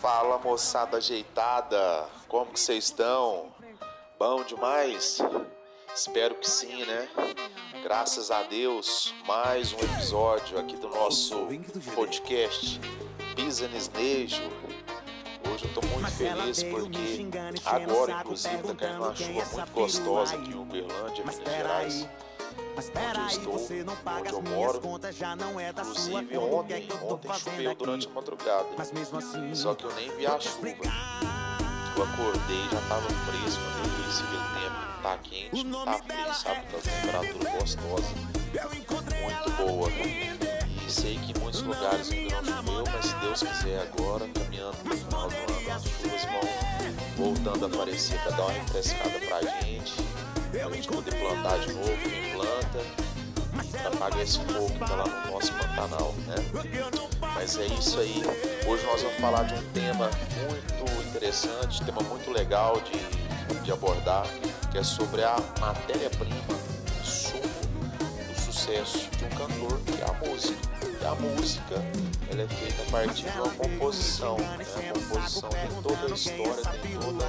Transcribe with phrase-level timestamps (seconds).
[0.00, 3.46] Fala moçada ajeitada, como que vocês estão?
[4.16, 5.18] Bom demais?
[5.92, 7.08] Espero que sim, né?
[7.82, 11.48] Graças a Deus, mais um episódio aqui do nosso
[11.96, 12.80] podcast
[13.34, 14.42] Business Nejo.
[15.52, 17.28] Hoje eu tô muito feliz porque
[17.66, 22.08] agora, inclusive, tá caindo uma chuva muito gostosa aqui em Uberlândia, Minas Gerais
[22.78, 24.78] onde eu estou, onde eu moro.
[24.78, 28.66] Inclusive ontem, ontem choveu durante a madrugada.
[28.78, 30.68] Assim, Só que eu nem vi a chuva.
[31.96, 36.66] Eu acordei, já estava fresco, eu vi o tempo, tá quente, não tá frio, sabe?
[36.68, 38.14] Tá temperatura gostosa,
[39.22, 39.90] muito boa.
[39.90, 44.76] E sei que em muitos lugares ainda não choveu, mas se Deus quiser agora, caminhando
[44.84, 49.42] no final do ano, as chuvas vão voltando a aparecer para dar uma refrescada pra
[49.60, 49.94] gente
[50.66, 52.84] gente poder plantar de novo, quem planta,
[53.70, 56.34] para apagar esse fogo que está lá no nosso Pantanal, né?
[57.34, 58.22] Mas é isso aí.
[58.66, 60.10] Hoje nós vamos falar de um tema
[60.48, 64.26] muito interessante, tema muito legal de, de abordar,
[64.70, 66.67] que é sobre a matéria-prima,
[68.68, 70.68] do sucesso de um cantor, que é a música.
[71.00, 71.74] E a música
[72.30, 74.36] ela é feita a partir de uma composição.
[74.36, 74.66] Né?
[74.76, 77.24] A composição tem toda a história, tem toda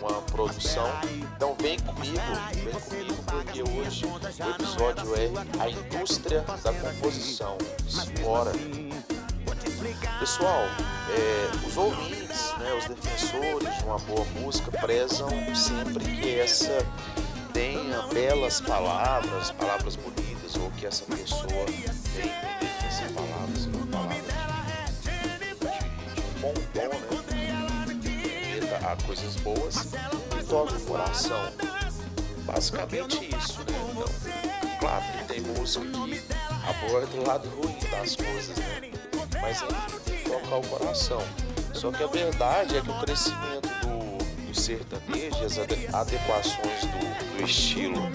[0.00, 0.88] uma produção.
[1.36, 2.16] Então vem comigo,
[2.54, 4.16] vem comigo porque hoje o
[4.50, 7.58] episódio é a indústria da composição.
[7.86, 8.52] Explora.
[10.20, 10.62] Pessoal,
[11.10, 16.86] é, os ouvintes, né, os defensores de uma boa música prezam sempre que essa
[17.52, 20.21] tenha belas palavras, palavras bonitas,
[20.82, 21.84] que essa pessoa tenha
[22.88, 24.16] essas palavras, uma palavra
[25.00, 25.54] de,
[26.40, 26.90] bom tom, né?
[28.84, 31.52] a coisas boas e toca o coração.
[32.44, 33.66] Basicamente isso, né?
[33.92, 34.08] Então,
[34.80, 36.20] claro que tem música que
[36.68, 38.90] aborda o lado ruim das coisas, né?
[39.40, 41.22] Mas enfim, tem que tocar o coração.
[41.72, 45.58] Só que a verdade é que o crescimento do, do sertanejo as
[45.94, 48.10] adequações do, do estilo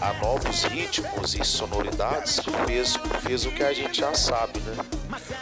[0.00, 4.76] a novos ritmos e sonoridades fez, fez o que a gente já sabe, né?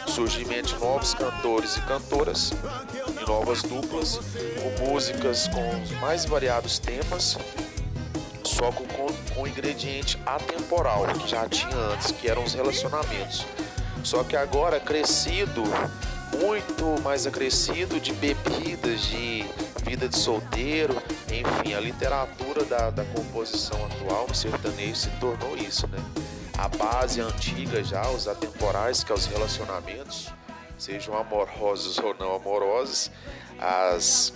[0.07, 2.53] Surgimento de novos cantores e cantoras
[3.09, 4.19] e novas duplas
[4.61, 7.37] com músicas com os mais variados temas,
[8.43, 13.45] só com, com, com ingrediente atemporal que já tinha antes, que eram os relacionamentos.
[14.03, 15.63] Só que agora crescido,
[16.39, 19.45] muito mais acrescido de bebidas, de
[19.85, 20.95] vida de solteiro,
[21.31, 25.99] enfim, a literatura da, da composição atual no sertanejo se tornou isso, né?
[26.57, 30.29] A base antiga já, os atemporais, que é os relacionamentos,
[30.77, 33.11] sejam amorosos ou não amorosos,
[33.59, 34.33] as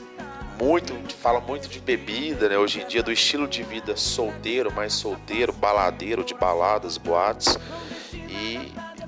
[0.62, 2.58] muito fala muito de bebida, né?
[2.58, 7.58] Hoje em dia do estilo de vida solteiro, mais solteiro, baladeiro, de baladas, boates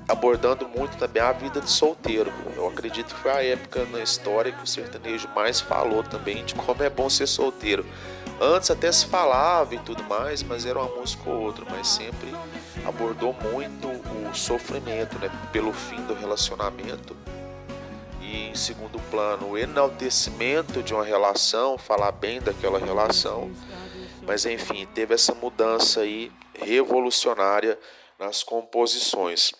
[0.08, 2.32] abordando muito também a vida de solteiro.
[2.56, 6.54] Eu acredito que foi a época na história que o sertanejo mais falou também de
[6.54, 7.84] como é bom ser solteiro.
[8.40, 12.34] Antes até se falava e tudo mais, mas era uma música ou outra, mas sempre
[12.84, 17.16] abordou muito o sofrimento, né, pelo fim do relacionamento.
[18.20, 23.50] E em segundo plano, o enaltecimento de uma relação, falar bem daquela relação.
[24.26, 27.78] Mas enfim, teve essa mudança aí revolucionária
[28.18, 29.52] nas composições.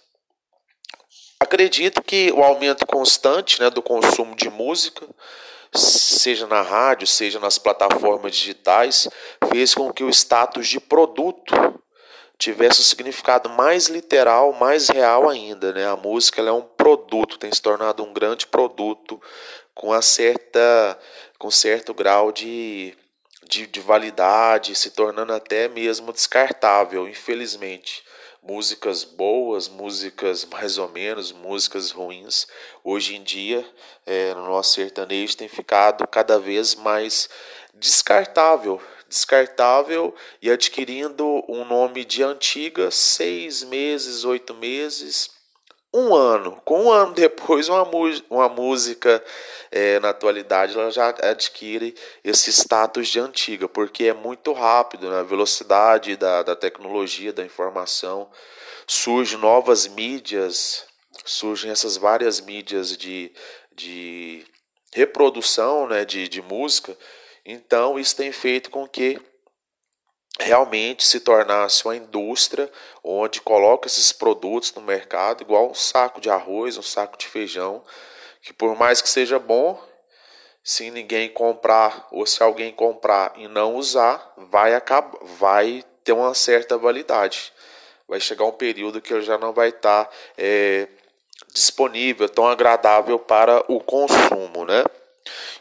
[1.52, 5.06] Acredito que o aumento constante né, do consumo de música,
[5.70, 9.06] seja na rádio, seja nas plataformas digitais,
[9.50, 11.54] fez com que o status de produto
[12.38, 15.74] tivesse um significado mais literal, mais real ainda.
[15.74, 15.86] Né?
[15.86, 19.20] A música é um produto, tem se tornado um grande produto
[19.74, 20.98] com, a certa,
[21.38, 22.96] com certo grau de,
[23.46, 28.02] de, de validade, se tornando até mesmo descartável, infelizmente
[28.42, 32.46] músicas boas, músicas mais ou menos, músicas ruins.
[32.82, 33.64] Hoje em dia,
[34.04, 37.28] é, no nosso sertanejo, tem ficado cada vez mais
[37.72, 45.30] descartável, descartável e adquirindo um nome de antiga, seis meses, oito meses,
[45.92, 46.60] um ano.
[46.64, 47.82] Com um ano depois, uma,
[48.30, 49.22] uma música
[49.70, 51.94] é, na atualidade ela já adquire
[52.24, 55.28] esse status de antiga, porque é muito rápido, na né?
[55.28, 58.30] velocidade da, da tecnologia, da informação.
[58.86, 60.84] Surgem novas mídias,
[61.24, 63.32] surgem essas várias mídias de,
[63.74, 64.44] de
[64.92, 66.96] reprodução né, de, de música.
[67.44, 69.20] Então, isso tem feito com que
[70.42, 72.70] realmente se tornasse uma indústria
[73.02, 77.82] onde coloca esses produtos no mercado, igual um saco de arroz, um saco de feijão,
[78.42, 79.82] que por mais que seja bom,
[80.64, 86.34] se ninguém comprar ou se alguém comprar e não usar, vai acabar, vai ter uma
[86.34, 87.52] certa validade.
[88.08, 90.88] Vai chegar um período que ele já não vai estar tá, é,
[91.52, 94.84] disponível, tão agradável para o consumo, né?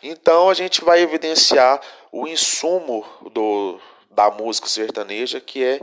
[0.03, 1.79] Então a gente vai evidenciar
[2.11, 3.79] o insumo do,
[4.11, 5.81] da música sertaneja, que é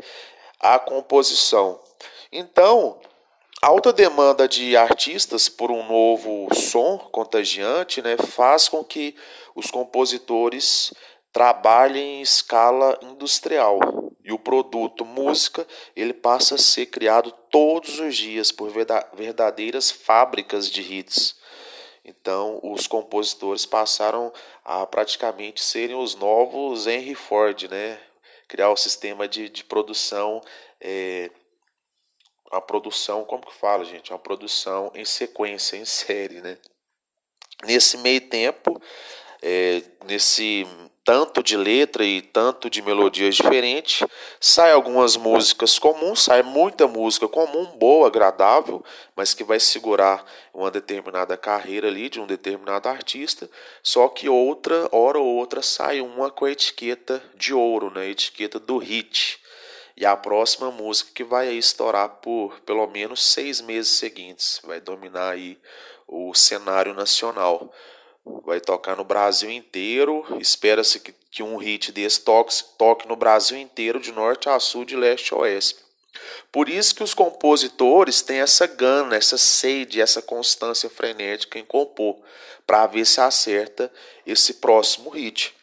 [0.61, 1.81] a composição.
[2.31, 3.01] Então,
[3.63, 9.15] alta demanda de artistas por um novo som contagiante né, faz com que
[9.55, 10.93] os compositores
[11.33, 13.79] trabalhem em escala industrial
[14.25, 18.71] e o produto música ele passa a ser criado todos os dias por
[19.15, 21.37] verdadeiras fábricas de hits.
[22.05, 24.33] Então, os compositores passaram
[24.65, 27.99] a praticamente serem os novos Henry Ford, né?
[28.49, 30.41] Criar o um sistema de, de produção
[30.81, 31.31] é,
[32.51, 34.11] a produção, como que fala, gente?
[34.11, 36.59] Uma produção em sequência, em série, né?
[37.65, 38.81] Nesse meio tempo,
[39.43, 40.67] é, nesse
[41.09, 44.07] tanto de letra e tanto de melodias diferentes,
[44.39, 48.85] sai algumas músicas comuns, sai muita música comum, boa, agradável,
[49.17, 50.23] mas que vai segurar
[50.53, 53.49] uma determinada carreira ali de um determinado artista,
[53.83, 58.03] só que outra, hora ou outra, sai uma com a etiqueta de ouro, né?
[58.03, 59.41] A etiqueta do hit
[59.97, 65.31] e a próxima música que vai estourar por pelo menos seis meses seguintes, vai dominar
[65.31, 65.59] aí
[66.07, 67.73] o cenário nacional.
[68.25, 70.25] Vai tocar no Brasil inteiro.
[70.41, 74.85] Espera-se que, que um hit desse toque, toque no Brasil inteiro, de norte a sul,
[74.85, 75.77] de leste a oeste.
[76.51, 82.19] Por isso que os compositores têm essa gana, essa sede, essa constância frenética em compor,
[82.67, 83.93] para ver se acerta
[84.27, 85.55] esse próximo hit.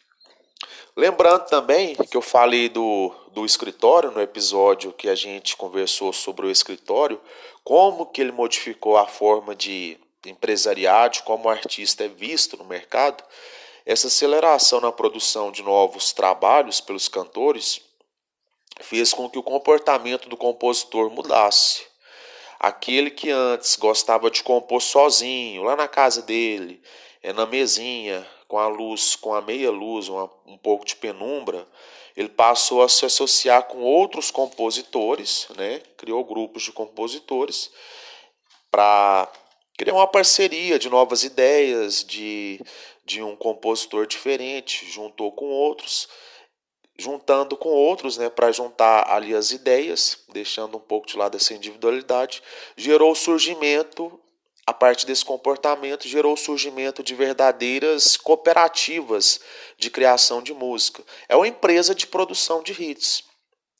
[0.96, 6.46] Lembrando também que eu falei do, do escritório no episódio que a gente conversou sobre
[6.46, 7.20] o escritório,
[7.62, 9.98] como que ele modificou a forma de
[10.28, 13.22] empresariado, como o artista é visto no mercado,
[13.84, 17.80] essa aceleração na produção de novos trabalhos pelos cantores
[18.80, 21.86] fez com que o comportamento do compositor mudasse.
[22.58, 26.82] Aquele que antes gostava de compor sozinho, lá na casa dele,
[27.22, 31.66] é na mesinha, com a luz, com a meia luz, uma, um pouco de penumbra,
[32.16, 35.80] ele passou a se associar com outros compositores, né?
[35.96, 37.70] criou grupos de compositores
[38.70, 39.30] para
[39.76, 42.60] criar uma parceria de novas ideias, de,
[43.04, 46.08] de um compositor diferente, juntou com outros,
[46.98, 51.54] juntando com outros, né, para juntar ali as ideias, deixando um pouco de lado essa
[51.54, 52.42] individualidade,
[52.76, 54.18] gerou o surgimento
[54.66, 59.40] a partir desse comportamento gerou o surgimento de verdadeiras cooperativas
[59.78, 61.04] de criação de música.
[61.28, 63.22] É uma empresa de produção de hits.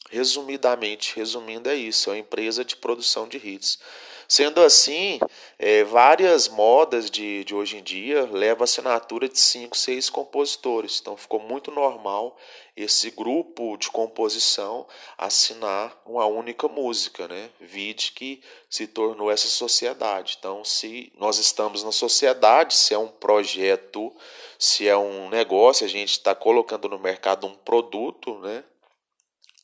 [0.09, 3.81] Resumidamente, resumindo, é isso: é uma empresa de produção de hits.
[4.29, 5.21] Sendo assim,
[5.59, 10.99] é, várias modas de, de hoje em dia levam assinatura de cinco, seis compositores.
[11.01, 12.37] Então ficou muito normal
[12.77, 14.87] esse grupo de composição
[15.17, 17.49] assinar uma única música, né?
[17.59, 20.37] Vide que se tornou essa sociedade.
[20.39, 24.15] Então, se nós estamos na sociedade, se é um projeto,
[24.59, 28.63] se é um negócio, a gente está colocando no mercado um produto, né?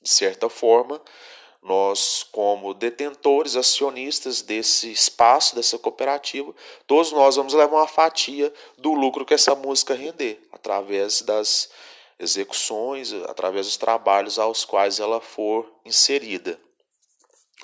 [0.00, 1.00] De certa forma,
[1.62, 6.52] nós, como detentores, acionistas desse espaço, dessa cooperativa,
[6.88, 11.70] todos nós vamos levar uma fatia do lucro que essa música render, através das
[12.18, 16.60] execuções, através dos trabalhos aos quais ela for inserida.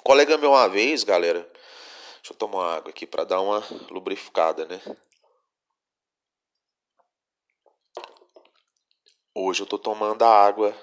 [0.04, 1.40] Colega meu uma vez, galera,
[2.16, 4.80] deixa eu tomar uma água aqui para dar uma lubrificada, né?
[9.34, 10.74] Hoje eu estou tomando a água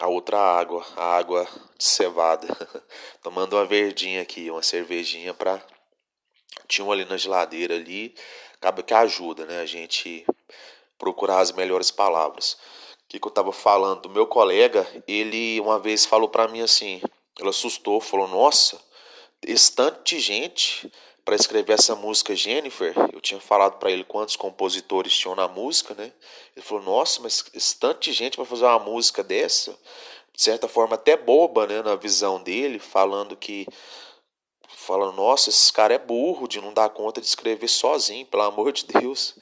[0.00, 2.46] a outra água, a água de cevada.
[3.22, 5.62] Tomando uma verdinha aqui, uma cervejinha para
[6.66, 8.14] tinha um ali na geladeira ali,
[8.54, 9.60] acaba que ajuda, né?
[9.60, 10.26] A gente
[10.98, 12.54] procurar as melhores palavras.
[13.04, 16.60] O que, que eu estava falando do meu colega, ele uma vez falou para mim
[16.60, 17.00] assim,
[17.38, 18.78] ele assustou, falou: "Nossa,
[19.42, 20.92] esse tanto de gente
[21.28, 25.92] para escrever essa música Jennifer, eu tinha falado para ele quantos compositores tinham na música,
[25.92, 26.10] né?
[26.56, 29.78] Ele falou: "Nossa, mas esse tanto de gente para fazer uma música dessa?"
[30.32, 33.66] De certa forma até boba, né, na visão dele, falando que
[34.74, 38.72] falando: "Nossa, esse cara é burro de não dar conta de escrever sozinho, pelo amor
[38.72, 39.34] de Deus."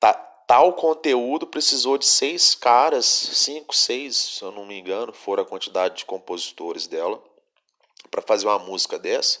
[0.00, 5.42] Tá, tal conteúdo precisou de seis caras, cinco, seis, se eu não me engano, foram
[5.42, 7.22] a quantidade de compositores dela
[8.10, 9.40] para fazer uma música dessa.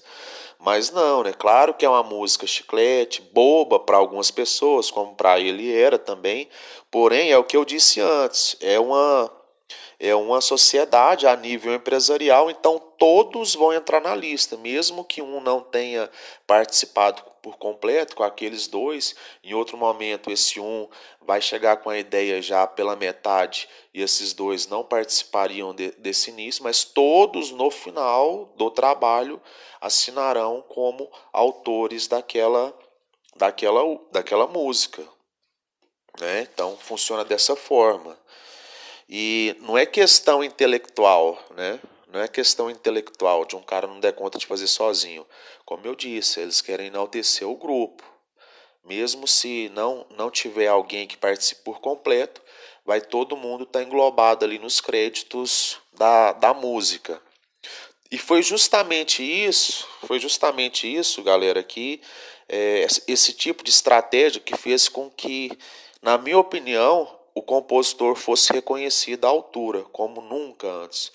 [0.58, 1.32] Mas não, né?
[1.32, 6.48] Claro que é uma música chiclete, boba para algumas pessoas, como para ele era também.
[6.90, 9.30] Porém, é o que eu disse antes, é uma
[9.98, 15.40] é uma sociedade a nível empresarial, então todos vão entrar na lista, mesmo que um
[15.40, 16.10] não tenha
[16.46, 20.88] participado por completo com aqueles dois, em outro momento esse um
[21.20, 26.30] vai chegar com a ideia já pela metade e esses dois não participariam de, desse
[26.30, 29.40] início, mas todos no final do trabalho
[29.80, 32.76] assinarão como autores daquela
[33.36, 35.02] daquela daquela música,
[36.18, 36.48] né?
[36.52, 38.18] Então funciona dessa forma.
[39.08, 41.80] E não é questão intelectual, né?
[42.12, 45.26] Não é questão intelectual de um cara não der conta de fazer sozinho.
[45.64, 48.02] Como eu disse, eles querem enaltecer o grupo.
[48.84, 52.40] Mesmo se não, não tiver alguém que participe por completo,
[52.84, 57.20] vai todo mundo estar tá englobado ali nos créditos da, da música.
[58.10, 62.00] E foi justamente isso, foi justamente isso, galera, que
[62.48, 65.50] é, esse tipo de estratégia que fez com que,
[66.00, 71.12] na minha opinião, o compositor fosse reconhecido à altura, como nunca antes.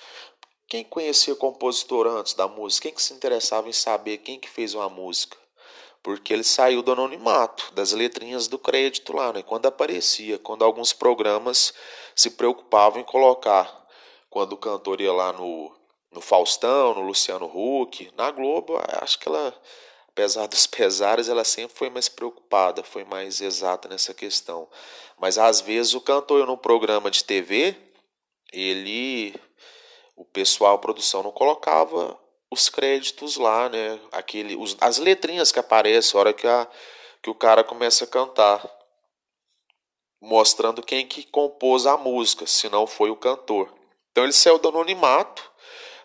[0.67, 2.83] Quem conhecia o compositor antes da música?
[2.83, 5.35] Quem que se interessava em saber quem que fez uma música?
[6.03, 9.41] Porque ele saiu do anonimato, das letrinhas do crédito lá, né?
[9.41, 11.73] Quando aparecia, quando alguns programas
[12.15, 13.87] se preocupavam em colocar,
[14.29, 15.75] quando o cantor ia lá no,
[16.11, 19.59] no Faustão, no Luciano Huck, na Globo, acho que ela,
[20.11, 24.69] apesar dos pesares, ela sempre foi mais preocupada, foi mais exata nessa questão.
[25.19, 27.75] Mas às vezes o cantor no programa de TV,
[28.51, 29.33] ele
[30.15, 32.19] o pessoal, a produção não colocava
[32.51, 33.99] os créditos lá, né?
[34.11, 36.67] Aquele, os, as letrinhas que aparecem a hora que, a,
[37.23, 38.69] que o cara começa a cantar,
[40.21, 43.73] mostrando quem que compôs a música, se não foi o cantor.
[44.11, 45.50] Então ele saiu do anonimato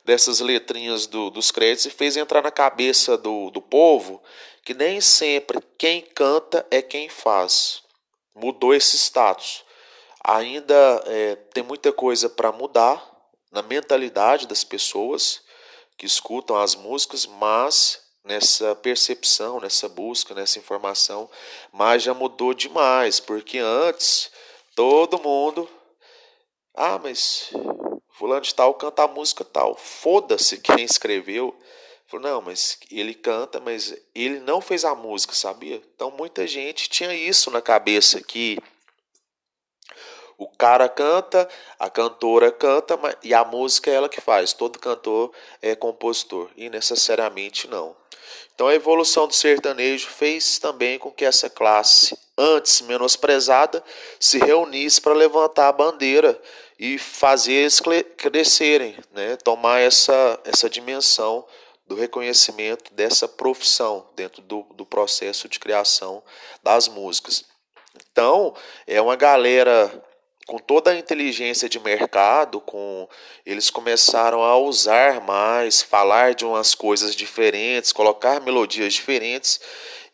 [0.06, 4.22] dessas letrinhas do, dos créditos e fez entrar na cabeça do, do povo
[4.64, 7.84] que nem sempre quem canta é quem faz
[8.36, 9.64] mudou esse status.
[10.22, 10.74] Ainda
[11.06, 13.02] é, tem muita coisa para mudar
[13.50, 15.40] na mentalidade das pessoas
[15.96, 21.30] que escutam as músicas, mas nessa percepção, nessa busca, nessa informação,
[21.72, 24.30] mas já mudou demais, porque antes
[24.74, 25.68] todo mundo,
[26.74, 27.50] ah, mas
[28.18, 31.56] fulano de tal canta a música tal, foda-se quem escreveu,
[32.08, 35.82] Falou, não, mas ele canta, mas ele não fez a música, sabia?
[35.94, 38.58] Então muita gente tinha isso na cabeça, que
[40.38, 44.52] o cara canta, a cantora canta, e a música é ela que faz.
[44.52, 47.96] Todo cantor é compositor, e necessariamente não.
[48.54, 53.82] Então a evolução do sertanejo fez também com que essa classe, antes menosprezada,
[54.20, 56.40] se reunisse para levantar a bandeira
[56.78, 57.80] e fazer eles
[58.16, 59.36] crescerem, né?
[59.36, 61.46] tomar essa, essa dimensão
[61.86, 66.22] do reconhecimento dessa profissão dentro do, do processo de criação
[66.62, 67.44] das músicas.
[68.10, 68.54] Então,
[68.86, 70.02] é uma galera
[70.46, 73.08] com toda a inteligência de mercado, com
[73.44, 79.60] eles começaram a usar mais, falar de umas coisas diferentes, colocar melodias diferentes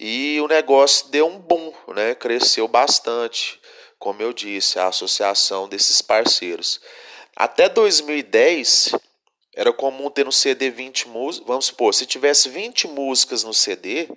[0.00, 2.14] e o negócio deu um boom, né?
[2.14, 3.60] Cresceu bastante,
[4.02, 6.80] como eu disse, a associação desses parceiros.
[7.36, 8.96] Até 2010,
[9.54, 11.46] era comum ter no CD 20 músicas.
[11.46, 14.08] Vamos supor, se tivesse 20 músicas no CD,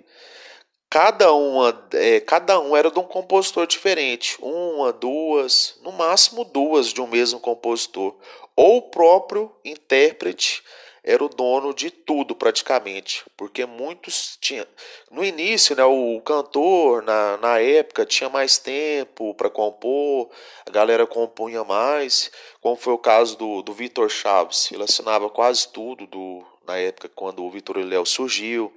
[0.90, 4.36] cada uma, é, cada um era de um compositor diferente.
[4.42, 8.16] Uma, duas, no máximo duas de um mesmo compositor.
[8.56, 10.64] Ou o próprio intérprete
[11.06, 14.66] era o dono de tudo praticamente, porque muitos tinham.
[15.08, 20.28] No início, né, o cantor, na, na época, tinha mais tempo para compor,
[20.66, 25.68] a galera compunha mais, como foi o caso do, do Vitor Chaves, ele assinava quase
[25.68, 28.74] tudo do, na época quando o Vitor Léo surgiu.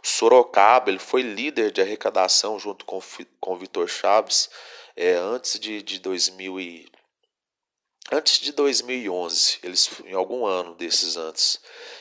[0.00, 3.00] O Sorocaba ele foi líder de arrecadação junto com,
[3.40, 4.48] com o Vitor Chaves
[4.96, 6.88] é, antes de, de 2000 e,
[8.10, 11.60] Antes de 2011, eles, em algum ano desses antes,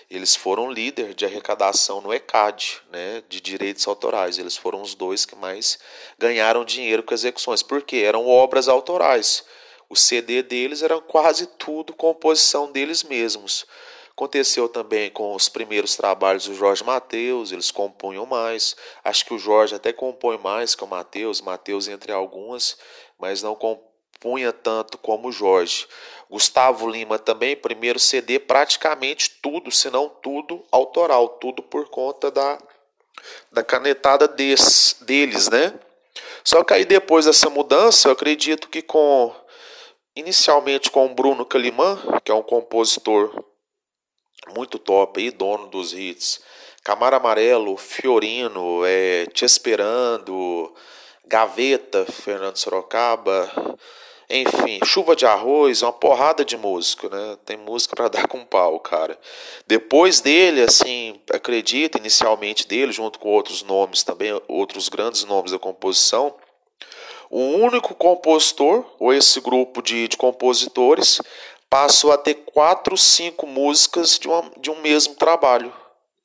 [0.10, 4.38] eles foram líder de arrecadação no ECAD, né, de direitos autorais.
[4.38, 5.78] Eles foram os dois que mais
[6.18, 9.44] ganharam dinheiro com execuções, porque eram obras autorais.
[9.90, 13.66] O CD deles era quase tudo composição deles mesmos.
[14.12, 18.78] Aconteceu também com os primeiros trabalhos do Jorge Mateus, eles compunham mais.
[19.04, 22.78] Acho que o Jorge até compõe mais que o Mateus, Mateus entre algumas,
[23.20, 23.87] mas não compõe
[24.20, 25.88] punha tanto como Jorge.
[26.30, 32.58] Gustavo Lima também, primeiro CD, praticamente tudo, se não tudo, autoral, tudo por conta da,
[33.52, 35.74] da canetada des, deles, né?
[36.44, 39.34] Só que aí depois dessa mudança, eu acredito que com
[40.16, 43.44] inicialmente com o Bruno Calimã, que é um compositor
[44.54, 46.42] muito top aí, dono dos hits,
[46.84, 50.74] Camara Amarelo, Fiorino, é, Te Esperando,
[51.26, 53.52] Gaveta, Fernando Sorocaba,
[54.30, 57.38] enfim, Chuva de Arroz, uma porrada de música, né?
[57.46, 59.18] Tem música para dar com pau, cara.
[59.66, 65.60] Depois dele, assim, acredito, inicialmente dele, junto com outros nomes também, outros grandes nomes da
[65.60, 66.36] composição,
[67.30, 71.22] o único compositor, ou esse grupo de, de compositores,
[71.70, 75.74] passou a ter quatro, cinco músicas de, uma, de um mesmo trabalho,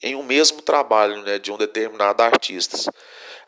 [0.03, 2.77] em um mesmo trabalho, né, de um determinado artista.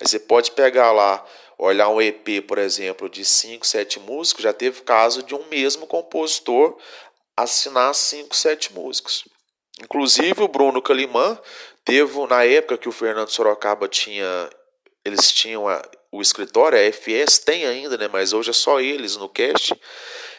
[0.01, 1.25] Aí você pode pegar lá
[1.59, 5.87] olhar um EP, por exemplo, de 5, 7 músicos, já teve caso de um mesmo
[5.87, 6.77] compositor
[7.37, 9.25] assinar 5, 7 músicos.
[9.83, 11.39] Inclusive o Bruno Calimã
[11.85, 14.51] teve, na época que o Fernando Sorocaba tinha,
[15.05, 15.83] eles tinham a,
[16.13, 19.75] o escritório, a FS tem ainda, né, mas hoje é só eles no cast,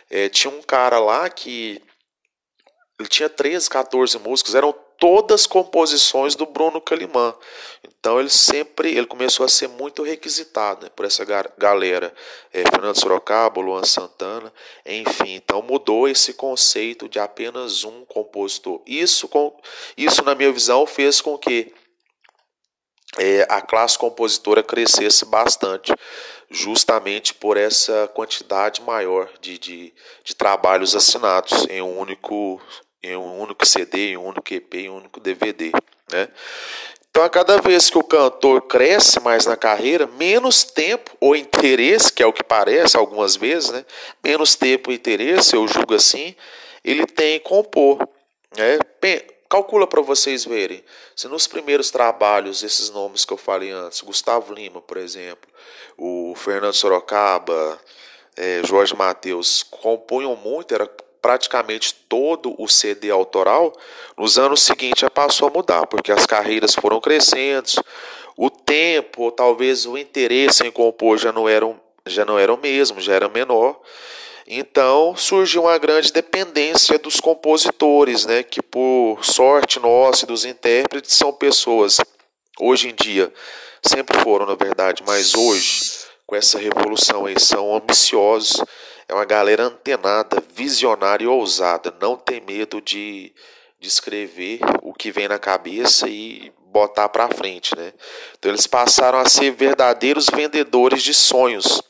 [0.10, 1.82] é, tinha um cara lá que
[2.98, 7.36] ele tinha 13, 14 músicos, eram todas composições do Bruno Calimã.
[7.84, 11.26] Então ele sempre ele começou a ser muito requisitado né, por essa
[11.58, 12.14] galera,
[12.54, 14.54] é, Fernando Sorocaba, Luan Santana,
[14.86, 15.34] enfim.
[15.34, 18.82] Então mudou esse conceito de apenas um compositor.
[18.86, 19.56] Isso, com,
[19.98, 21.74] isso na minha visão, fez com que
[23.18, 25.94] é, a classe compositora crescesse bastante,
[26.50, 32.62] justamente por essa quantidade maior de, de, de trabalhos assinados em um único
[33.06, 35.72] em um único CD, em um único EP, em um único DVD,
[36.12, 36.28] né?
[37.10, 42.12] Então, a cada vez que o cantor cresce mais na carreira, menos tempo ou interesse,
[42.12, 43.86] que é o que parece algumas vezes, né?
[44.22, 46.36] Menos tempo e interesse, eu julgo assim,
[46.84, 48.06] ele tem em compor,
[48.58, 48.80] né?
[49.50, 50.84] Calcula para vocês verem.
[51.16, 55.50] Se nos primeiros trabalhos, esses nomes que eu falei antes, Gustavo Lima, por exemplo,
[55.98, 57.80] o Fernando Sorocaba,
[58.36, 60.90] é, Jorge Mateus, compunham muito, era
[61.26, 63.74] praticamente todo o CD autoral,
[64.16, 67.68] nos anos seguintes já passou a mudar, porque as carreiras foram crescendo,
[68.38, 71.68] o tempo, ou talvez o interesse em compor já não era,
[72.06, 73.82] já não era o mesmo, já era menor.
[74.46, 81.16] Então surgiu uma grande dependência dos compositores, né, que por sorte nossa e dos intérpretes
[81.16, 82.00] são pessoas,
[82.60, 83.34] hoje em dia,
[83.82, 85.92] sempre foram na verdade, mas hoje,
[86.28, 88.62] com essa revolução aí, são ambiciosos,
[89.08, 93.34] é uma galera antenada, visionária e ousada, não tem medo de,
[93.80, 97.94] de escrever o que vem na cabeça e botar para frente, né?
[98.38, 101.82] Então eles passaram a ser verdadeiros vendedores de sonhos.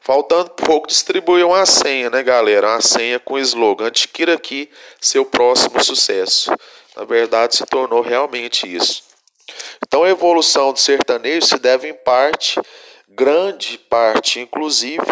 [0.00, 2.68] Faltando pouco, distribuíam uma senha, né, galera?
[2.68, 6.52] Uma senha com o slogan: adquira aqui seu próximo sucesso.
[6.96, 9.02] Na verdade, se tornou realmente isso.
[9.84, 12.60] Então, a evolução do sertanejo se deve, em parte,
[13.08, 15.04] grande parte, inclusive,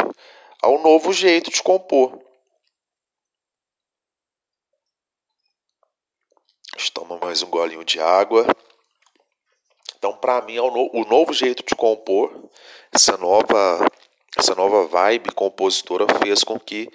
[0.64, 2.18] ao novo jeito de compor.
[6.94, 8.46] Toma mais um golinho de água.
[9.98, 12.32] Então, para mim, é o, no, o novo jeito de compor,
[12.90, 13.86] essa nova,
[14.36, 16.88] essa nova vibe compositora fez com que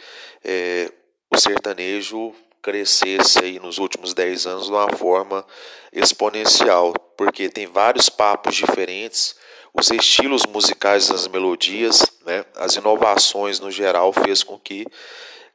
[0.43, 0.91] é,
[1.31, 5.45] o sertanejo crescesse aí nos últimos 10 anos de uma forma
[5.93, 9.35] exponencial, porque tem vários papos diferentes,
[9.73, 14.85] os estilos musicais das melodias, né, as inovações no geral fez com que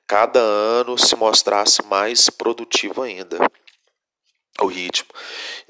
[0.06, 3.38] cada ano se mostrasse mais produtivo ainda
[4.60, 5.08] o ritmo.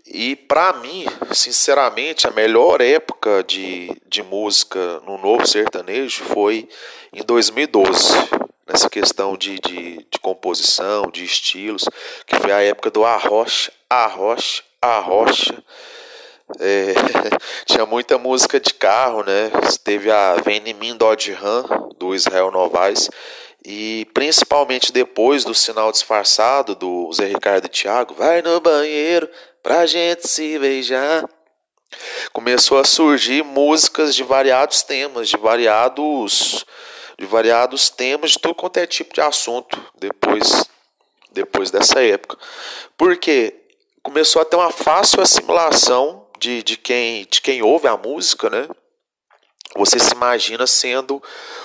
[0.06, 6.68] E para mim, sinceramente, a melhor época de, de música no novo sertanejo foi
[7.12, 8.12] em 2012,
[8.66, 11.84] nessa questão de, de, de composição, de estilos,
[12.26, 15.64] que foi a época do arrocha, arrocha, arrocha
[16.58, 16.94] é,
[17.66, 19.50] tinha muita música de carro, né?
[19.82, 23.10] Teve a Vem em mim Dodge Ram, do Israel Novaes,
[23.64, 29.28] e principalmente depois do sinal disfarçado do Zé Ricardo e Thiago, vai no banheiro
[29.62, 31.24] pra gente se beijar.
[32.32, 36.64] Começou a surgir músicas de variados temas, de variados
[37.16, 40.68] de variados temas, de todo quanto é tipo de assunto depois
[41.30, 42.38] depois dessa época.
[42.96, 43.54] Porque
[44.02, 48.68] começou a ter uma fácil assimilação de, de, quem, de quem ouve a música, né?
[49.76, 51.20] Você se imagina sendo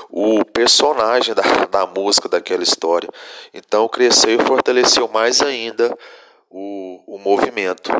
[0.09, 3.09] o personagem da, da música, daquela história.
[3.53, 5.95] Então cresceu e fortaleceu mais ainda
[6.49, 7.91] o, o movimento.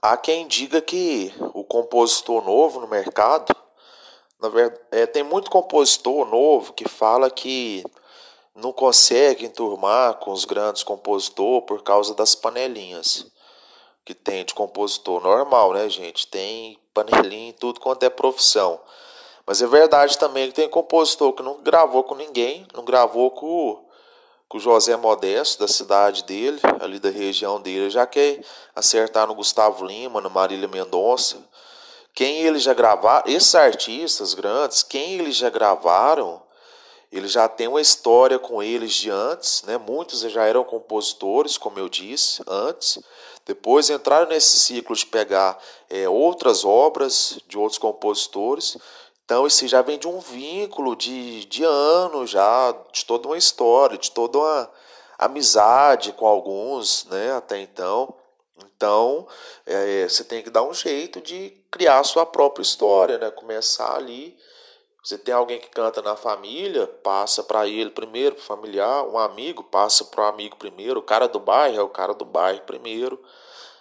[0.00, 3.54] Há quem diga que o compositor novo no mercado
[4.42, 7.84] na verdade, é, tem muito compositor novo que fala que
[8.56, 13.24] não consegue enturmar com os grandes compositores por causa das panelinhas
[14.04, 15.22] que tem de compositor.
[15.22, 16.26] Normal, né, gente?
[16.26, 18.80] Tem panelinha em tudo quanto é profissão.
[19.46, 23.84] Mas é verdade também que tem compositor que não gravou com ninguém, não gravou com,
[24.48, 29.36] com o José Modesto, da cidade dele, ali da região dele, já quer acertar no
[29.36, 31.38] Gustavo Lima, no Marília Mendonça.
[32.14, 36.42] Quem eles já gravaram, esses artistas grandes, quem eles já gravaram,
[37.10, 39.76] eles já têm uma história com eles de antes, né?
[39.76, 42.98] Muitos já eram compositores, como eu disse antes.
[43.44, 45.58] Depois entraram nesse ciclo de pegar
[45.90, 48.78] é, outras obras de outros compositores.
[49.24, 53.98] Então, esse já vem de um vínculo de, de anos já, de toda uma história,
[53.98, 54.70] de toda uma
[55.18, 58.14] amizade com alguns, né, até então.
[58.56, 59.26] Então,
[59.64, 63.30] é, você tem que dar um jeito de criar a sua própria história, né?
[63.30, 64.36] Começar ali.
[65.02, 69.64] Você tem alguém que canta na família, passa para ele primeiro, para familiar, um amigo
[69.64, 73.20] passa para o amigo primeiro, o cara do bairro é o cara do bairro primeiro.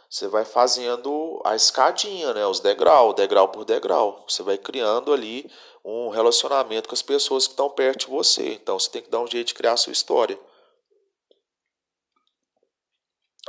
[0.09, 2.45] Você vai fazendo a escadinha, né?
[2.45, 4.25] Os degrau, degrau por degrau.
[4.27, 5.49] Você vai criando ali
[5.85, 8.53] um relacionamento com as pessoas que estão perto de você.
[8.53, 10.37] Então você tem que dar um jeito de criar a sua história.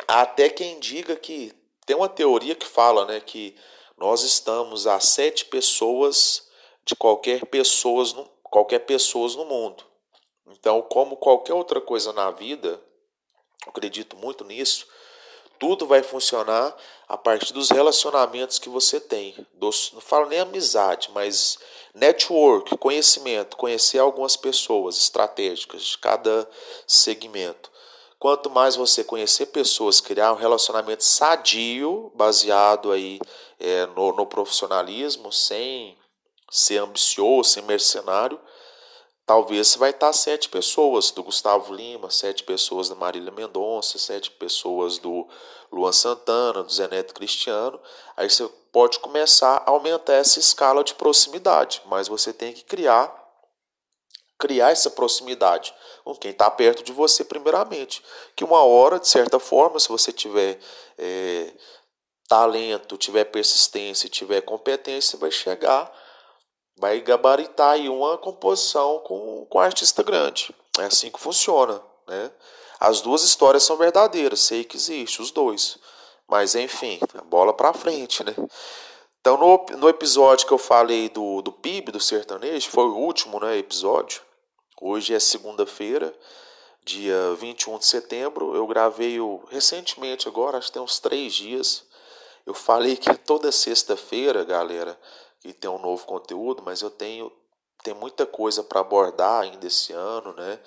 [0.06, 1.52] Até quem diga que
[1.86, 3.54] tem uma teoria que fala, né, que
[3.96, 6.48] nós estamos a sete pessoas
[6.84, 9.84] de qualquer pessoas no, qualquer pessoas no mundo.
[10.46, 12.80] Então, como qualquer outra coisa na vida,
[13.66, 14.86] acredito muito nisso.
[15.58, 16.76] Tudo vai funcionar
[17.08, 19.46] a partir dos relacionamentos que você tem.
[19.54, 21.58] Dos, não falo nem amizade, mas
[21.94, 26.48] network, conhecimento, conhecer algumas pessoas estratégicas de cada
[26.86, 27.70] segmento.
[28.22, 33.18] Quanto mais você conhecer pessoas, criar um relacionamento sadio, baseado aí
[33.58, 35.98] é, no, no profissionalismo, sem
[36.48, 38.40] ser ambicioso, ser mercenário,
[39.26, 44.30] talvez você vai estar sete pessoas do Gustavo Lima, sete pessoas da Marília Mendonça, sete
[44.30, 45.26] pessoas do
[45.72, 47.80] Luan Santana, do Zeneto Cristiano.
[48.16, 53.20] Aí você pode começar a aumentar essa escala de proximidade, mas você tem que criar
[54.42, 55.72] criar essa proximidade
[56.04, 58.02] com quem está perto de você, primeiramente.
[58.34, 60.58] Que uma hora, de certa forma, se você tiver
[60.98, 61.52] é,
[62.28, 65.92] talento, tiver persistência, tiver competência, vai chegar,
[66.76, 70.54] vai gabaritar aí uma composição com, com um artista grande.
[70.78, 71.80] É assim que funciona.
[72.08, 72.30] Né?
[72.80, 75.78] As duas histórias são verdadeiras, sei que existe, os dois.
[76.28, 78.34] Mas enfim, bola para frente, né?
[79.20, 83.38] Então, no, no episódio que eu falei do, do PIB, do sertanejo, foi o último
[83.38, 84.20] né, episódio.
[84.85, 86.12] Hoje é segunda-feira,
[86.85, 88.57] dia 21 de setembro.
[88.57, 91.85] Eu gravei o, recentemente, agora, acho que tem uns três dias.
[92.45, 94.99] Eu falei que toda sexta-feira, galera,
[95.38, 97.31] que tem um novo conteúdo, mas eu tenho
[97.85, 100.59] tem muita coisa para abordar ainda esse ano, né?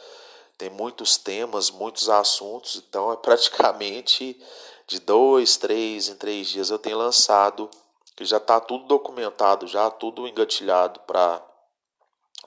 [0.57, 4.41] Tem muitos temas, muitos assuntos, então é praticamente
[4.87, 7.69] de dois, três em três dias eu tenho lançado,
[8.15, 11.45] que já está tudo documentado, já tudo engatilhado para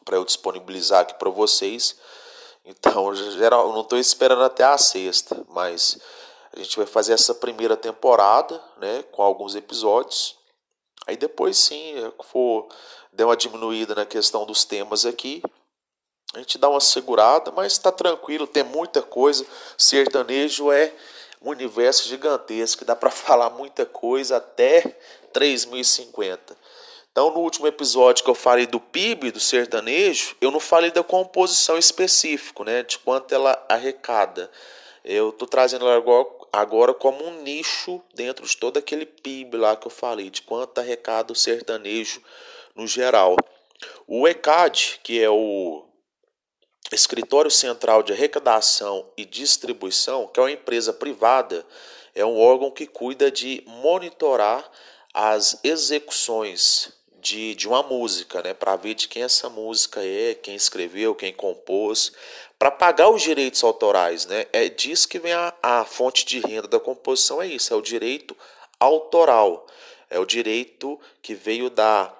[0.05, 1.96] para eu disponibilizar aqui para vocês.
[2.64, 5.98] Então, geral, não estou esperando até a sexta, mas
[6.53, 10.37] a gente vai fazer essa primeira temporada, né, com alguns episódios.
[11.07, 12.68] Aí depois sim, for
[13.12, 15.42] der uma diminuída na questão dos temas aqui,
[16.35, 19.46] a gente dá uma segurada, mas está tranquilo, tem muita coisa.
[19.79, 20.94] Sertanejo é
[21.40, 24.83] um universo gigantesco, dá para falar muita coisa até
[25.33, 26.57] 3050.
[27.12, 31.03] Então, no último episódio que eu falei do PIB do sertanejo, eu não falei da
[31.03, 34.51] composição específica, né, de quanto ela arrecada.
[35.05, 39.75] Eu estou trazendo ela agora, agora como um nicho dentro de todo aquele PIB lá
[39.75, 42.23] que eu falei, de quanto arrecada o sertanejo
[42.75, 43.37] no geral.
[44.07, 45.85] O ECAD, que é o
[46.92, 51.66] Escritório Central de Arrecadação e Distribuição, que é uma empresa privada,
[52.14, 54.71] é um órgão que cuida de monitorar
[55.12, 56.98] as execuções
[57.29, 61.31] de, de uma música, né, para ver de quem essa música é, quem escreveu, quem
[61.31, 62.11] compôs,
[62.59, 64.47] para pagar os direitos autorais, né?
[64.51, 67.83] É disso que vem a, a fonte de renda da composição é isso, é o
[67.83, 68.35] direito
[68.81, 69.67] autoral,
[70.09, 72.12] é o direito que veio da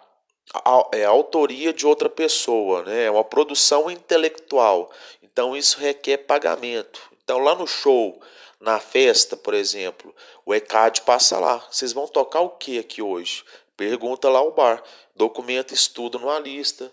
[0.55, 3.05] a, é a autoria de outra pessoa, né?
[3.05, 4.91] É uma produção intelectual.
[5.23, 7.01] Então isso requer pagamento.
[7.25, 8.21] Então lá no show,
[8.61, 11.67] na festa, por exemplo, o ECAD passa lá.
[11.71, 13.43] Vocês vão tocar o que aqui hoje?
[13.79, 14.83] Pergunta lá ao bar.
[15.15, 16.93] Documenta estudo numa lista.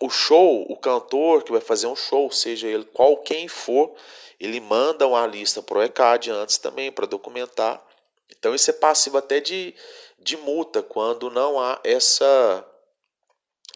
[0.00, 3.92] O show, o cantor que vai fazer um show, seja ele qual quem for,
[4.38, 7.84] ele manda uma lista para o ECAD antes também para documentar.
[8.30, 9.74] Então isso é passivo até de,
[10.20, 12.64] de multa quando não há essa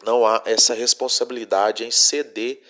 [0.01, 2.61] não há essa responsabilidade em ceder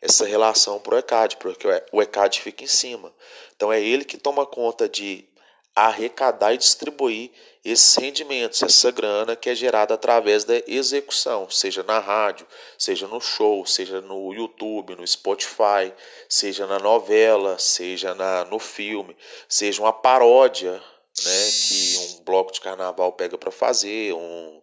[0.00, 3.12] essa relação para o ECAD, porque o ECAD fica em cima.
[3.56, 5.28] Então é ele que toma conta de
[5.74, 7.32] arrecadar e distribuir
[7.64, 12.46] esses rendimentos, essa grana que é gerada através da execução, seja na rádio,
[12.78, 15.92] seja no show, seja no YouTube, no Spotify,
[16.28, 19.16] seja na novela, seja na, no filme,
[19.48, 24.62] seja uma paródia né, que um bloco de carnaval pega para fazer, um,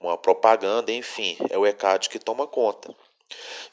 [0.00, 2.94] uma propaganda, enfim, é o ECAD que toma conta.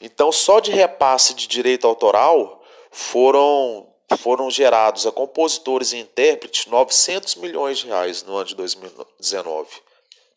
[0.00, 7.36] Então, só de repasse de direito autoral foram foram gerados a compositores e intérpretes 900
[7.36, 9.82] milhões de reais no ano de 2019.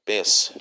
[0.05, 0.53] Pensa,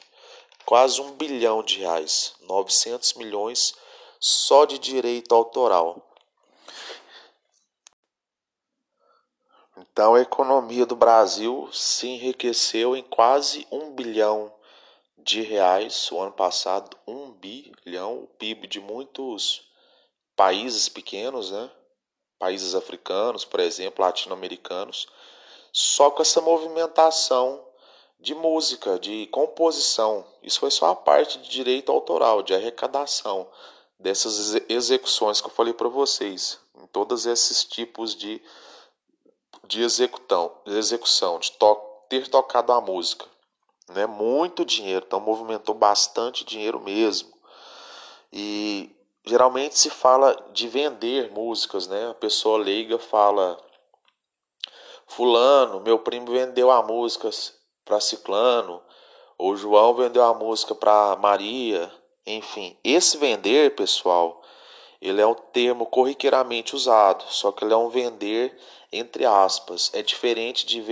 [0.65, 3.75] quase um bilhão de reais, 900 milhões
[4.21, 6.05] só de direito autoral.
[9.77, 14.53] Então a economia do Brasil se enriqueceu em quase um bilhão
[15.17, 16.11] de reais.
[16.11, 19.69] O ano passado, um bilhão, o PIB de muitos
[20.35, 21.71] países pequenos, né?
[22.39, 25.07] Países africanos, por exemplo, latino-americanos,
[25.73, 27.65] só com essa movimentação
[28.21, 30.25] de música, de composição.
[30.43, 33.49] Isso foi só a parte de direito autoral, de arrecadação
[33.99, 38.41] dessas execuções que eu falei para vocês, em todos esses tipos de,
[39.67, 41.77] de execução, de to
[42.09, 43.27] ter tocado a música.
[43.91, 44.07] Né?
[44.07, 47.33] Muito dinheiro, então movimentou bastante dinheiro mesmo.
[48.33, 48.95] E
[49.29, 52.11] geralmente se fala de vender músicas, né?
[52.11, 53.59] A pessoa leiga fala
[55.07, 57.31] fulano, meu primo vendeu a música
[57.85, 58.83] para ciclano,
[59.37, 61.93] ou João vendeu a música para Maria,
[62.27, 64.43] enfim, esse vender, pessoal,
[65.01, 68.59] ele é um termo corriqueiramente usado, só que ele é um vender
[68.93, 70.83] entre aspas, é diferente de,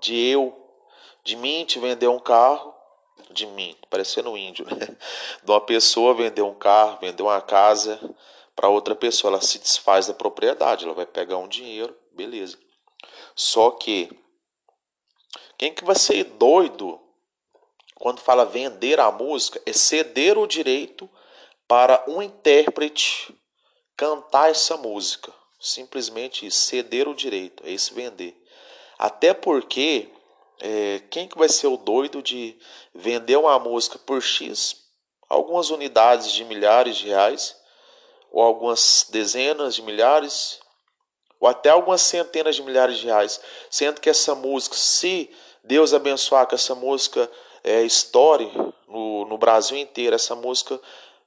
[0.00, 0.54] de eu,
[1.22, 2.74] de mim te vender um carro
[3.36, 4.96] de mim, parecendo um índio, né?
[5.44, 8.00] De uma pessoa vender um carro, vender uma casa
[8.54, 12.58] para outra pessoa, ela se desfaz da propriedade, ela vai pegar um dinheiro, beleza.
[13.34, 14.10] Só que
[15.58, 16.98] quem que vai ser doido
[17.96, 21.08] quando fala vender a música é ceder o direito
[21.68, 23.34] para um intérprete
[23.96, 25.32] cantar essa música.
[25.58, 28.40] Simplesmente ceder o direito, é isso vender.
[28.98, 30.10] Até porque
[30.60, 32.56] é, quem que vai ser o doido de
[32.94, 34.76] vender uma música por X,
[35.28, 37.56] algumas unidades de milhares de reais,
[38.30, 40.60] ou algumas dezenas de milhares,
[41.40, 43.40] ou até algumas centenas de milhares de reais,
[43.70, 45.30] sendo que essa música, se
[45.62, 47.30] Deus abençoar que essa música
[47.62, 48.50] é, estoure
[48.88, 50.80] no, no Brasil inteiro, essa música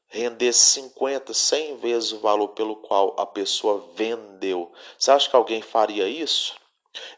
[0.08, 4.72] render 50, 100 vezes o valor pelo qual a pessoa vendeu.
[4.98, 6.59] Você acha que alguém faria isso?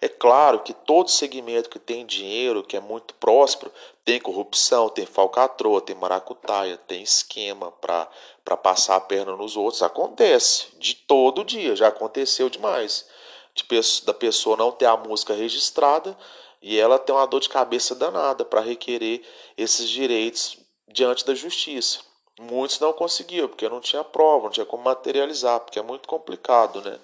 [0.02, 3.72] É claro que todo segmento que tem dinheiro, que é muito próspero,
[4.04, 9.82] tem corrupção, tem falcatrua, tem maracutaia, tem esquema para passar a perna nos outros.
[9.82, 13.08] Acontece de todo dia, já aconteceu demais.
[13.54, 13.66] De,
[14.06, 16.18] da pessoa não ter a música registrada
[16.62, 19.26] e ela tem uma dor de cabeça danada para requerer
[19.58, 20.58] esses direitos
[20.88, 22.00] diante da justiça.
[22.40, 26.82] Muitos não conseguiam, porque não tinha prova, não tinha como materializar, porque é muito complicado,
[26.82, 26.98] né?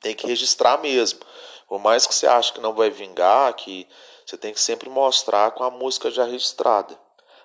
[0.00, 1.20] Tem que registrar mesmo.
[1.70, 3.86] Por mais que você ache que não vai vingar, que
[4.26, 6.98] você tem que sempre mostrar com a música já registrada.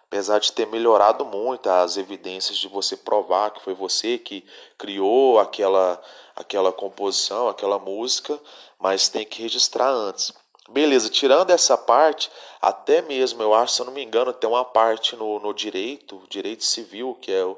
[0.08, 4.44] Apesar de ter melhorado muito as evidências de você provar que foi você que
[4.80, 6.02] criou aquela,
[6.36, 8.40] aquela composição, aquela música,
[8.80, 10.34] mas tem que registrar antes.
[10.70, 14.66] Beleza, tirando essa parte, até mesmo eu acho, se eu não me engano, tem uma
[14.66, 17.56] parte no, no direito, direito civil, que é o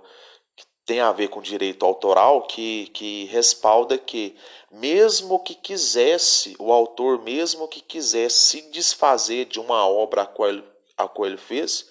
[0.87, 4.33] tem a ver com direito autoral que, que respalda que,
[4.71, 10.47] mesmo que quisesse, o autor, mesmo que quisesse se desfazer de uma obra a qual
[10.47, 10.63] ele,
[10.95, 11.89] a qual ele fez,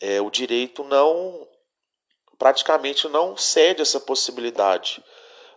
[0.00, 1.46] é, o direito não,
[2.38, 5.04] praticamente não cede essa possibilidade.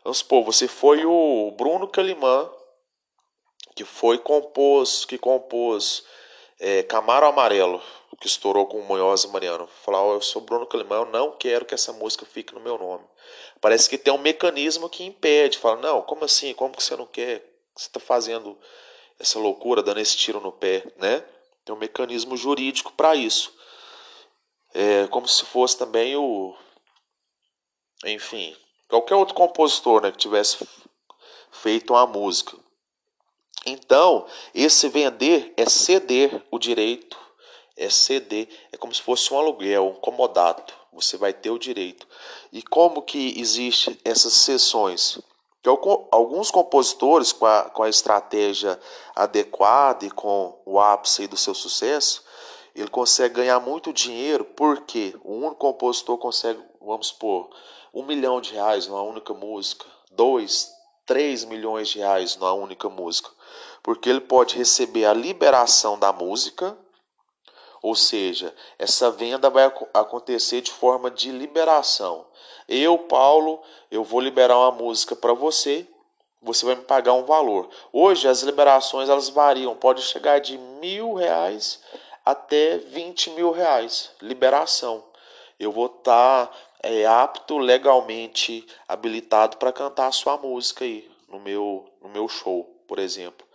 [0.03, 2.51] Vamos supor, você foi o Bruno Calimã,
[3.77, 6.03] que foi compôs, que compôs
[6.59, 7.81] é, Camaro Amarelo,
[8.19, 9.67] que estourou com o Munhoz Mariano.
[9.83, 12.77] Falar, oh, eu sou Bruno Calimão, eu não quero que essa música fique no meu
[12.77, 13.03] nome.
[13.61, 15.57] Parece que tem um mecanismo que impede.
[15.57, 16.53] Fala, não, como assim?
[16.53, 17.43] Como que você não quer?
[17.75, 18.57] Você está fazendo
[19.19, 21.23] essa loucura, dando esse tiro no pé, né?
[21.63, 23.53] Tem um mecanismo jurídico para isso.
[24.73, 26.55] É como se fosse também o.
[28.05, 28.55] Enfim,
[28.87, 30.67] qualquer outro compositor né, que tivesse
[31.51, 32.55] feito uma música.
[33.65, 37.26] Então, esse vender é ceder o direito
[37.77, 40.73] é ceder, é como se fosse um aluguel, um comodato.
[40.91, 42.07] Você vai ter o direito.
[42.51, 45.19] E como que existe essas sessões?
[46.11, 48.79] Alguns compositores, com a, com a estratégia
[49.15, 52.23] adequada e com o ápice do seu sucesso,
[52.73, 57.49] ele consegue ganhar muito dinheiro porque único compositor consegue, vamos supor,
[57.93, 60.71] um milhão de reais numa única música, dois,
[61.05, 63.29] três milhões de reais numa única música.
[63.81, 66.77] porque ele pode receber a liberação da música,
[67.81, 72.25] ou seja, essa venda vai acontecer de forma de liberação.
[72.67, 75.87] Eu, Paulo, eu vou liberar uma música para você,
[76.41, 77.69] você vai me pagar um valor.
[77.91, 81.81] Hoje as liberações elas variam, pode chegar de mil reais
[82.25, 84.11] até 20 mil reais.
[84.21, 85.03] Liberação.
[85.59, 91.39] Eu vou estar tá, é, apto legalmente habilitado para cantar a sua música aí no
[91.39, 93.47] meu, no meu show, por exemplo,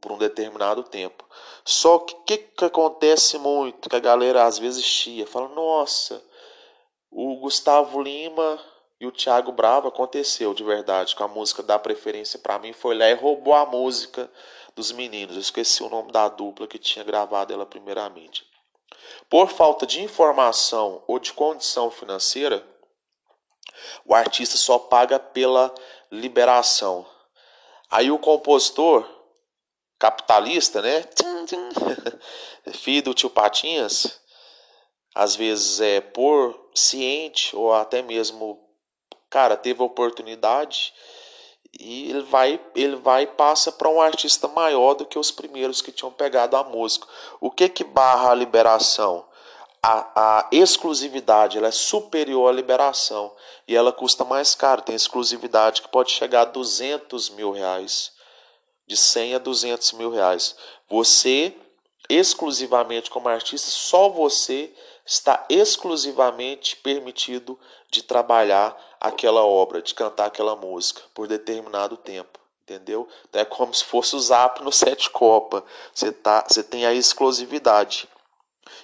[0.00, 1.24] por um determinado tempo.
[1.64, 3.88] Só que o que, que acontece muito?
[3.88, 6.22] Que a galera às vezes chia, fala, nossa,
[7.10, 8.60] o Gustavo Lima
[9.00, 12.94] e o Thiago Bravo aconteceu de verdade, com a música da preferência para mim, foi
[12.94, 14.30] lá e roubou a música
[14.76, 15.36] dos meninos.
[15.36, 18.46] Eu esqueci o nome da dupla que tinha gravado ela primeiramente.
[19.28, 22.66] Por falta de informação ou de condição financeira,
[24.04, 25.74] o artista só paga pela
[26.10, 27.06] liberação.
[27.90, 29.08] Aí o compositor
[30.04, 31.02] capitalista, né?
[32.74, 34.20] Filho do tio Patinhas,
[35.14, 38.60] às vezes é por ciente ou até mesmo,
[39.30, 40.92] cara, teve oportunidade
[41.80, 45.90] e ele vai, ele vai passa para um artista maior do que os primeiros que
[45.90, 47.06] tinham pegado a música.
[47.40, 49.26] O que que barra a liberação?
[49.82, 53.34] A, a exclusividade ela é superior à liberação
[53.66, 54.82] e ela custa mais caro.
[54.82, 58.13] Tem exclusividade que pode chegar a 200 mil reais,
[58.86, 60.56] de 100 a 200 mil reais.
[60.88, 61.56] Você,
[62.08, 64.72] exclusivamente como artista, só você
[65.04, 67.58] está exclusivamente permitido
[67.90, 73.06] de trabalhar aquela obra, de cantar aquela música por determinado tempo, entendeu?
[73.28, 75.64] Então é como se fosse o zap no sete copa.
[75.92, 78.08] Você tá, você tem a exclusividade.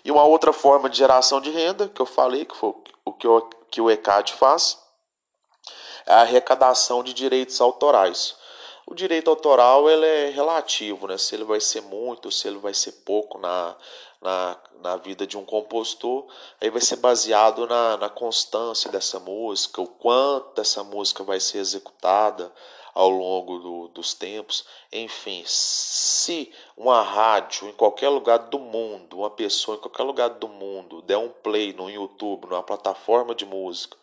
[0.05, 3.27] E uma outra forma de geração de renda que eu falei, que foi o que,
[3.27, 4.79] o, que o ECAD faz,
[6.07, 8.37] é a arrecadação de direitos autorais.
[8.91, 11.17] O direito autoral ele é relativo, né?
[11.17, 13.77] se ele vai ser muito, se ele vai ser pouco na,
[14.21, 16.27] na, na vida de um compositor,
[16.61, 21.59] aí vai ser baseado na, na constância dessa música, o quanto dessa música vai ser
[21.59, 22.53] executada
[22.93, 24.67] ao longo do, dos tempos.
[24.93, 30.49] Enfim, se uma rádio em qualquer lugar do mundo, uma pessoa em qualquer lugar do
[30.49, 33.97] mundo der um play no YouTube, numa plataforma de música,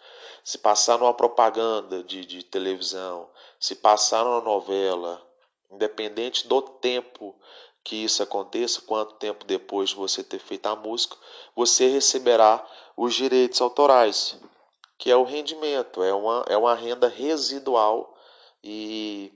[0.47, 3.29] se passar numa propaganda de, de televisão,
[3.60, 5.21] se passar numa novela,
[5.69, 7.36] independente do tempo
[7.83, 11.17] que isso aconteça, quanto tempo depois de você ter feito a música,
[11.53, 14.39] você receberá os direitos autorais,
[14.97, 18.17] que é o rendimento, é uma, é uma renda residual
[18.63, 19.33] e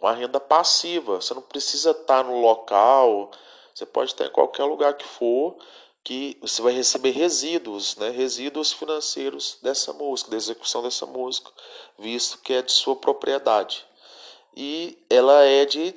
[0.00, 1.20] uma renda passiva.
[1.20, 3.30] Você não precisa estar no local,
[3.72, 5.56] você pode estar em qualquer lugar que for,
[6.04, 8.10] que você vai receber resíduos, né?
[8.10, 11.50] resíduos financeiros dessa música, da execução dessa música,
[11.98, 13.84] visto que é de sua propriedade.
[14.56, 15.94] E ela é de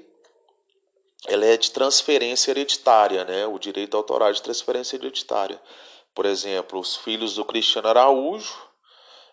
[1.28, 3.48] ela é de transferência hereditária, né?
[3.48, 5.60] O direito autoral de transferência hereditária.
[6.14, 8.56] Por exemplo, os filhos do Cristiano Araújo,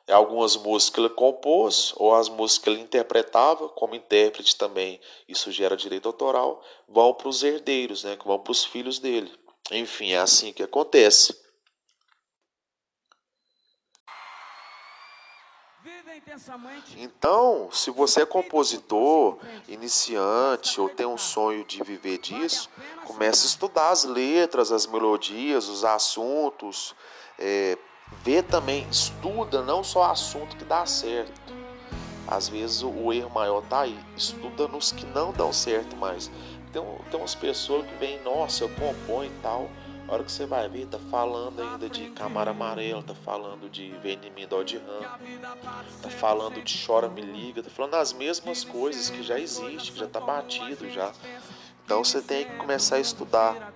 [0.06, 5.00] é algumas músicas que ele compôs ou as músicas que ele interpretava como intérprete também,
[5.28, 8.16] isso gera direito autoral, vão para os herdeiros, né?
[8.16, 9.30] Que vão para os filhos dele.
[9.70, 11.40] Enfim, é assim que acontece.
[16.96, 22.68] Então, se você é compositor, iniciante ou tem um sonho de viver disso,
[23.05, 26.94] comece a estudar as letras, as melodias, os assuntos.
[27.38, 27.77] É,
[28.22, 31.53] vê também, estuda não só assunto que dá certo.
[32.27, 33.98] Às vezes o erro maior tá aí.
[34.16, 36.31] Estuda nos que não dão certo mais.
[36.72, 39.68] Tem, tem umas pessoas que vêm, nossa, eu componho e tal
[40.08, 43.92] a hora que você vai ver, tá falando ainda de Camara Amarela, tá falando de
[44.02, 45.00] Vem em de Ram,
[46.02, 49.98] tá falando de Chora Me Liga, tá falando as mesmas coisas que já existe, que
[49.98, 51.12] já tá batido já.
[51.85, 53.72] Então você tem que começar a estudar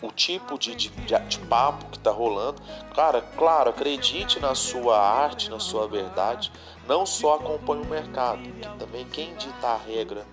[0.00, 2.62] o tipo de, de, de, de papo que tá rolando.
[2.94, 6.52] Cara, claro, acredite na sua arte, na sua verdade.
[6.86, 10.24] Não só acompanhe o mercado, que também quem dita a regra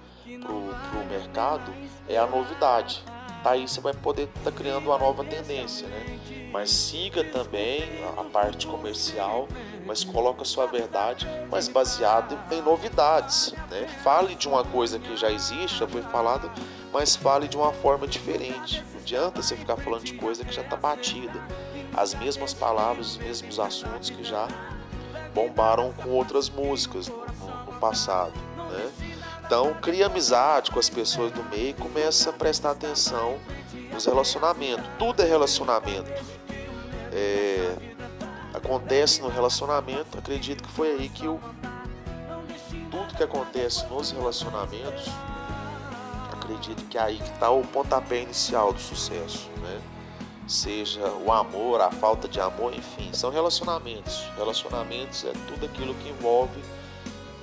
[0.41, 1.73] pro, pro mercado
[2.07, 3.03] é a novidade
[3.45, 6.19] tá aí você vai poder estar tá criando uma nova tendência, né?
[6.51, 7.83] Mas siga também
[8.17, 9.47] a parte comercial,
[9.85, 13.87] mas coloque a sua verdade, mas baseado em novidades, né?
[14.03, 16.51] Fale de uma coisa que já existe, já foi falado,
[16.91, 18.83] mas fale de uma forma diferente.
[18.91, 21.39] Não adianta você ficar falando de coisa que já está batida.
[21.95, 24.47] As mesmas palavras, os mesmos assuntos que já
[25.35, 28.33] bombaram com outras músicas no, no, no passado,
[28.71, 28.91] né?
[29.45, 33.37] Então, cria amizade com as pessoas do meio e começa a prestar atenção
[33.91, 34.85] nos relacionamentos.
[34.97, 36.11] Tudo é relacionamento.
[37.11, 37.75] É,
[38.53, 41.39] acontece no relacionamento, acredito que foi aí que o,
[42.89, 45.09] tudo que acontece nos relacionamentos
[46.45, 49.81] acredito que é aí que está o pontapé inicial do sucesso, né?
[50.47, 54.27] Seja o amor, a falta de amor, enfim, são relacionamentos.
[54.37, 56.61] Relacionamentos é tudo aquilo que envolve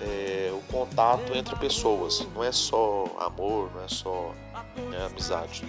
[0.03, 2.27] é, o contato entre pessoas.
[2.35, 4.35] Não é só amor, não é só
[4.91, 5.65] né, amizade.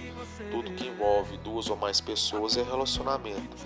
[0.50, 3.56] Tudo que envolve duas ou mais pessoas é relacionamento.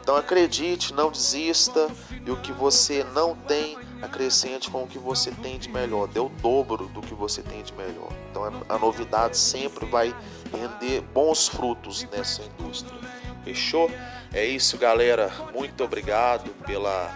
[0.00, 1.88] Então acredite, não desista
[2.24, 6.20] e o que você não tem acrescente com o que você tem de melhor, dê
[6.20, 8.12] o dobro do que você tem de melhor.
[8.30, 10.14] Então a novidade sempre vai
[10.52, 12.98] render bons frutos nessa indústria.
[13.44, 13.90] Fechou?
[14.32, 15.32] É isso, galera.
[15.54, 17.10] Muito obrigado pela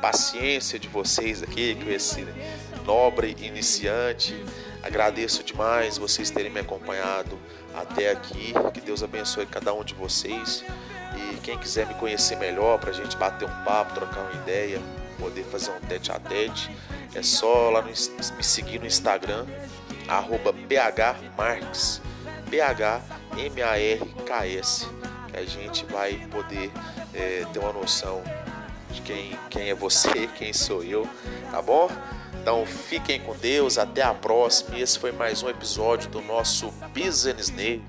[0.00, 2.26] paciência de vocês aqui com esse
[2.84, 4.34] nobre iniciante.
[4.82, 7.38] Agradeço demais vocês terem me acompanhado
[7.74, 8.52] até aqui.
[8.72, 10.64] Que Deus abençoe cada um de vocês.
[11.16, 14.80] E quem quiser me conhecer melhor, para a gente bater um papo, trocar uma ideia,
[15.18, 16.70] poder fazer um tete a tete,
[17.14, 19.44] é só lá no, me seguir no Instagram,
[20.08, 22.00] arroba phmarks,
[22.50, 23.26] P-H-M-A-R-K-S,
[25.30, 26.70] que a gente vai poder
[27.12, 28.22] é, ter uma noção
[28.92, 31.08] de quem, quem é você, quem sou eu,
[31.50, 31.88] tá bom?
[32.40, 34.78] Então fiquem com Deus, até a próxima.
[34.78, 37.82] Esse foi mais um episódio do nosso Business Day.